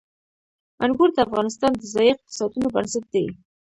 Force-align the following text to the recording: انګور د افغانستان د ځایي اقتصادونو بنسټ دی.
انګور 0.83 1.09
د 1.13 1.17
افغانستان 1.27 1.71
د 1.77 1.81
ځایي 1.93 2.11
اقتصادونو 2.13 2.67
بنسټ 2.75 3.05
دی. 3.13 3.25